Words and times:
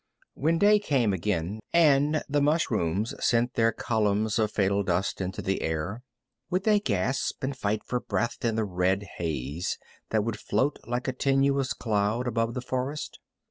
When 0.33 0.57
day 0.57 0.79
came 0.79 1.13
again 1.13 1.59
and 1.71 2.23
the 2.27 2.41
mushrooms 2.41 3.13
sent 3.23 3.53
their 3.53 3.71
columns 3.71 4.39
of 4.39 4.49
fatal 4.51 4.81
dust 4.81 5.21
into 5.21 5.43
the 5.43 5.61
air 5.61 6.01
would 6.49 6.63
they 6.63 6.79
gasp 6.79 7.43
and 7.43 7.55
fight 7.55 7.83
for 7.83 7.99
breath 7.99 8.43
in 8.43 8.55
the 8.55 8.65
red 8.65 9.03
haze 9.19 9.77
that 10.09 10.23
would 10.23 10.39
float 10.39 10.79
like 10.87 11.07
a 11.07 11.13
tenuous 11.13 11.73
cloud 11.73 12.25
above 12.27 12.55
the 12.55 12.61
forest? 12.61 13.19